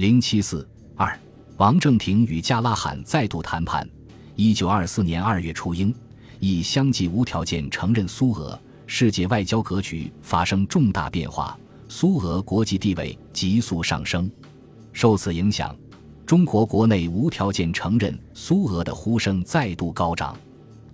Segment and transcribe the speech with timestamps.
[0.00, 1.14] 零七四二，
[1.58, 3.86] 王正廷与加拉罕再度谈判。
[4.34, 5.94] 一九二四年二月初，英
[6.38, 11.54] 已相继无条件承认苏俄，世界外交格局发生重大变化，
[11.86, 14.30] 苏俄国际地位急速上升。
[14.90, 15.76] 受此影响，
[16.24, 20.34] 中国国内无条件承认苏俄的呼声再度高涨。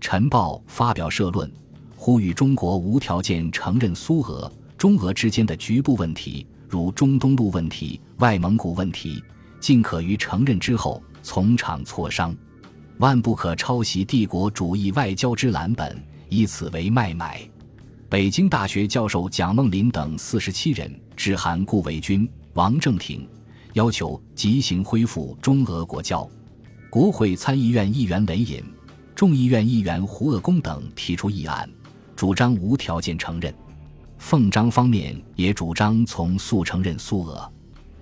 [0.00, 1.48] 晨报发表社论，
[1.94, 4.52] 呼吁中国无条件承认苏俄。
[4.76, 9.22] 中俄之间的局部问题，如中东路问题、外蒙古问题，
[9.58, 12.36] 尽可于承认之后从长磋商，
[12.98, 17.40] 万不可抄袭帝国主义外交之蓝本，以此为卖买。
[18.10, 23.26] 北京大学教授蒋梦麟等四十七人致函顾维钧、王正廷，
[23.72, 26.28] 要求即行恢复中俄国交。
[26.90, 28.62] 国会参议院议员雷隐、
[29.14, 31.68] 众议院议员胡鄂公等提出议案，
[32.16, 33.54] 主张无条件承认。
[34.18, 37.52] 奉章方面也主张从速承认苏俄。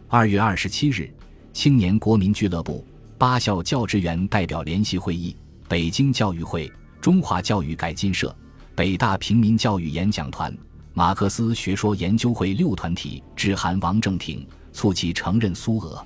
[0.09, 1.09] 二月二十七日，
[1.53, 2.85] 青年国民俱乐部、
[3.19, 5.37] 八校教职员代表联席会议、
[5.69, 8.35] 北京教育会、中华教育改进社、
[8.75, 10.57] 北大平民教育演讲团、
[10.95, 16.05] 马克思学说研究会六团体致函王正廷，促其承认苏俄。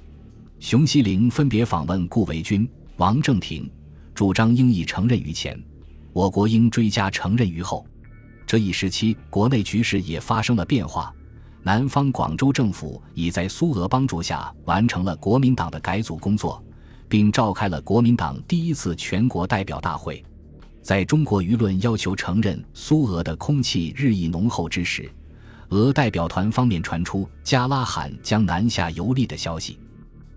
[0.59, 3.71] 熊希龄分别访问顾维钧、王正廷，
[4.15, 5.59] 主张应以承认于前，
[6.13, 7.87] 我国应追加承认于后。
[8.51, 11.15] 这一时期，国内局势也发生了变化。
[11.63, 16.61] 南方广州政府已在苏俄帮助下完成了国民党的改组工作，
[17.09, 20.21] 并召开了国民党第一次全国代表大会。
[20.83, 25.09] 在中国舆论要求承认苏俄的空气日益浓厚之时，
[25.69, 29.79] 俄代表团方面传出加拉罕将南下游历的消息。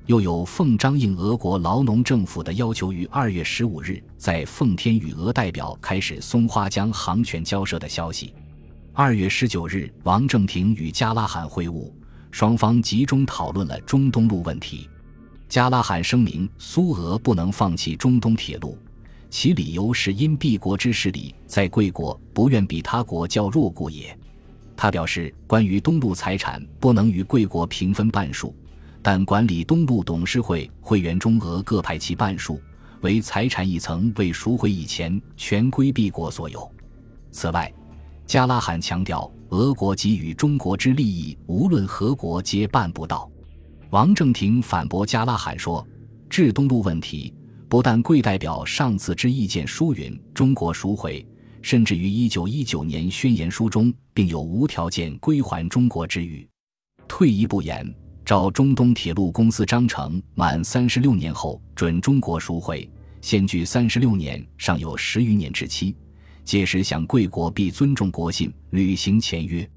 [0.06, 8.34] 又有奉张应俄国劳农政府的要求，于二月十五日在奉天与俄代表开始松花江航权交涉的消息。
[8.92, 11.90] 二月十九日，王正廷与加拉罕会晤，
[12.32, 14.90] 双方集中讨论了中东路问题。
[15.48, 18.78] 加拉罕声明，苏俄不能放弃中东铁路，
[19.30, 24.18] 其理由是因敝国之势力在贵国不愿比他国较弱故也。
[24.76, 28.54] 他表示，关于东路财产不能与贵国平分半数。
[29.06, 32.58] 但管理东路董事会会员中俄各派其半数，
[33.02, 36.72] 为财产一层未赎回以前全归敝国所有。
[37.30, 37.72] 此外，
[38.26, 43.30] 加拉罕强调，俄国给予中国之利益，无论何国皆办不到。
[43.90, 45.86] 王正廷反驳加拉罕说
[46.30, 47.34] ：“至东路问题，
[47.68, 51.28] 不但贵代表上次之意见书允中国赎回，
[51.62, 56.48] 甚至于一九一九年宣言书中，并有无条件归还中国之语。
[57.06, 57.94] 退一步言。”
[58.26, 62.90] 照中东铁路公司章程，满三十六年后准中国赎回，
[63.20, 65.94] 现距三十六年尚有十余年之期，
[66.46, 69.70] 届时想贵国必尊重国信，履行签约。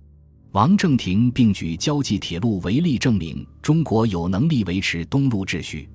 [0.53, 5.89] 王正廷并举交际铁路为例，证明中国有能力维持东路秩序。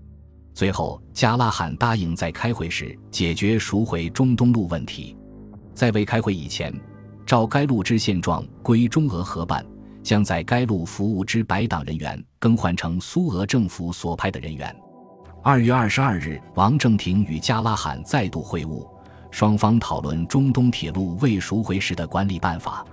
[0.54, 5.16] 最后，加拉罕答应在开会时解决赎回中东路问题。
[5.74, 6.74] 在未开会以前，
[7.26, 9.66] 照该路之现状归中俄合办。
[10.04, 14.76] 将在该路服务之白党人员更换成苏俄政府所派的人员。
[15.44, 18.88] 二月二十二日，王正廷与加拉罕再度会晤，
[19.32, 22.86] 双方讨论中东铁路未赎回时的管理办法。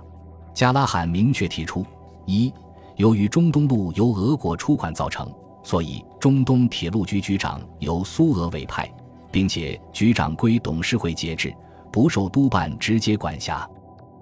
[0.53, 1.85] 加拉罕明确提出：
[2.25, 2.51] 一、
[2.95, 5.31] 由于中东路由俄国出款造成，
[5.63, 8.91] 所以中东铁路局局长由苏俄委派，
[9.31, 11.53] 并且局长归董事会节制，
[11.91, 13.69] 不受督办直接管辖。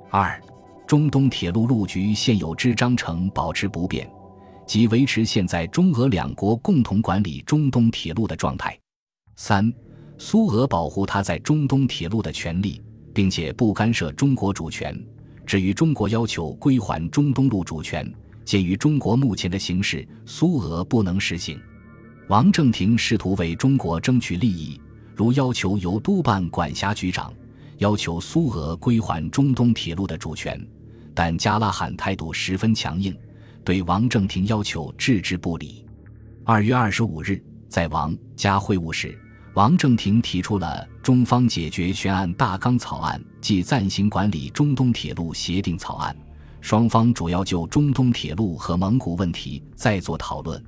[0.09, 0.39] 二、
[0.87, 4.09] 中东铁路路局现有之章程保持不变，
[4.65, 8.79] 即维持现在中俄两国共同管理中东铁路的状态。
[9.35, 9.69] 三、
[10.17, 12.81] 苏俄保护他在中东铁路的权利，
[13.13, 14.97] 并且不干涉中国主权。
[15.45, 18.09] 至于中国要求归还中东路主权，
[18.45, 21.59] 鉴于中国目前的形势，苏俄不能实行。
[22.29, 24.79] 王正廷试图为中国争取利益，
[25.13, 27.33] 如要求由督办管辖局长，
[27.79, 30.57] 要求苏俄归还中东铁路的主权。
[31.17, 33.17] 但加拉罕态度十分强硬，
[33.66, 35.83] 对王正廷要求置之不理。
[36.45, 39.19] 二月二十五日，在王加会晤时，
[39.55, 46.16] 王正廷提出了中方解决悬案大纲草案即暂行管理中东铁路协定草案，
[46.61, 50.64] 双方主要就中东铁路和蒙古问题再做讨论。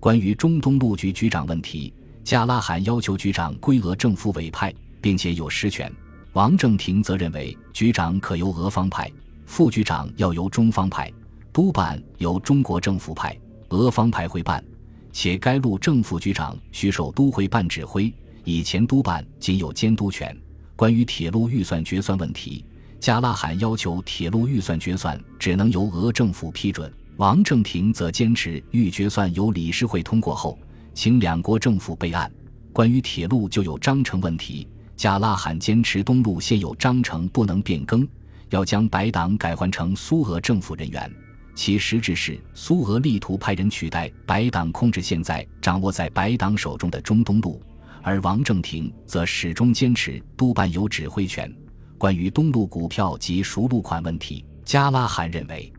[0.00, 1.92] 关于中东路局局长问题，
[2.24, 4.72] 加拉罕要求局长归俄政府委派，
[5.02, 5.86] 并且有实权；
[6.32, 9.12] 王正廷则认为局长可由俄方派。
[9.44, 11.12] 副局长要由中方派，
[11.52, 13.36] 督办由中国政府派，
[13.68, 14.64] 俄方派会办，
[15.12, 18.12] 且该路正副局长需受都会办指挥，
[18.44, 20.36] 以前督办仅有监督权。
[20.74, 22.64] 关于铁路预算决算问题，
[22.98, 26.92] 加拉罕要求铁路预算决算只能由俄政府批准。
[27.18, 30.58] 王正廷则坚持预决算由理事会通过后，
[30.94, 32.32] 请两国政府备案。
[32.72, 34.66] 关于铁路就有章程问题，
[34.96, 38.08] 加拉罕坚持东路现有章程不能变更，
[38.52, 41.12] 要将白党改换成苏俄政府人员。
[41.54, 47.60] 其实质是苏俄力图派人取代白党控制现在掌握在白党手中的中东路，
[48.02, 51.52] 而王正廷则始终坚持督办有指挥权。
[51.98, 55.72] 关于东路股票及赎路款问题，加拉罕认为，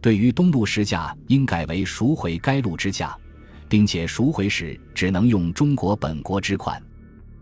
[0.00, 3.16] 对于东路市价应改为赎回该路之价。
[3.70, 6.82] 并且赎回时只能用中国本国之款。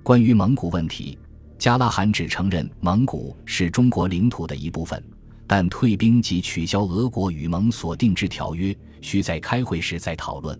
[0.03, 1.19] 关于蒙古问题，
[1.58, 5.02] 加拉罕只承认蒙古是中国领土的一部分，
[5.44, 10.58] 但退兵及取消俄国与蒙所订之条约，需在开会时再讨论。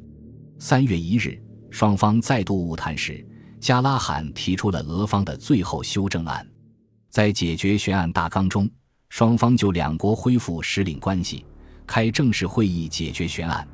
[0.59, 1.41] 三月一日，
[1.71, 3.25] 双方再度晤谈时，
[3.61, 6.45] 加拉罕提出了俄方的最后修正案。
[7.11, 8.69] 在解决悬案大纲中，
[9.09, 11.47] 双方就两国恢复使领关系，
[11.87, 13.67] 开正式会议解决悬案。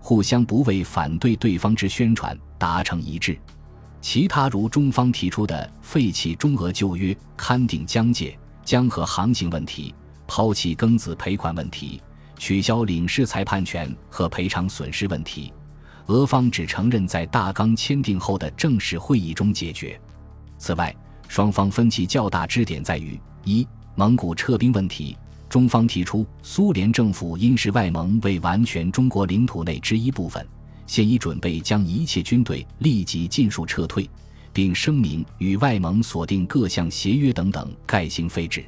[0.00, 3.38] 互相不为反对对方之宣传达成一致，
[4.02, 9.94] 其他如中方提出的废弃中俄旧约、勘定疆界、江河航行问题、
[10.26, 12.02] 抛弃庚子赔款问题、
[12.36, 15.52] 取消领事裁判权和赔偿损失问题，
[16.06, 19.98] 俄方只承认在大纲签订后的正式会议中解决。
[20.58, 20.94] 此外，
[21.28, 25.16] 双方分歧较大之点在于：一、蒙古撤兵问题。
[25.48, 30.44] 中方提出，苏联政府因视外蒙为完全中国领土内之一部分，
[30.92, 34.06] 现已准备将一切军队立即尽数撤退，
[34.52, 38.62] 并声明与外蒙锁定各项协约等等概行废止。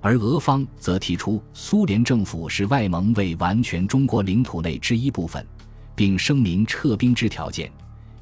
[0.00, 5.46] 而俄方则提出，苏联政府是外蒙为完全中国领土内之一部分，
[5.94, 7.70] 并声明撤兵之条件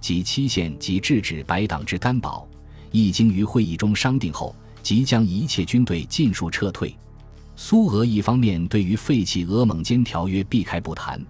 [0.01, 2.45] 及期限及制止白党之担保，
[2.91, 4.53] 一经于会议中商定后，
[4.83, 6.93] 即将一切军队尽数撤退。
[7.55, 11.25] 苏俄一方面对于废弃俄蒙间条约避开不谈，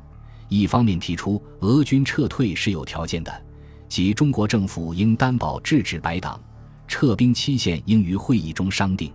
[0.48, 3.44] 一方面提出俄军撤退是有条件的，
[3.88, 6.40] 即中国政府应担保制止白党，
[6.86, 9.12] 撤兵期限应于会议中商定。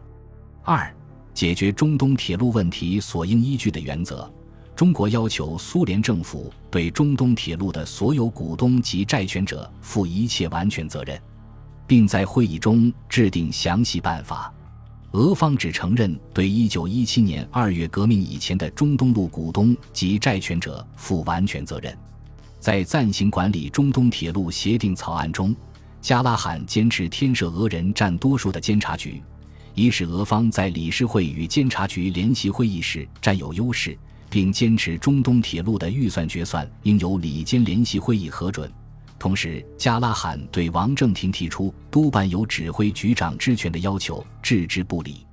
[0.63, 0.95] 二、
[1.33, 4.31] 解决中东铁路问题所应依据的原则，
[4.75, 11.19] 中国要求苏联政府对中东铁路的所有股东及债权者负一切完全责任，
[11.87, 14.53] 并在会议中制定详细办法。
[15.13, 21.95] 俄方只承认对1917年2月革命以前的中东路股东及债权者负完全责任。
[22.59, 25.55] 在暂行管理中东铁路协定草案中，
[26.01, 29.21] 加拉罕坚持添设俄人占多数的监察局，
[29.75, 33.95] 以使俄方在理事会与监察局联席会议时占有优势，
[34.31, 38.67] 并坚持中东铁路的预算决算应由里监联席会议核准。
[39.19, 45.25] 同时，加拉罕对王正廷提出督办有指挥局长职权的要求置之不理。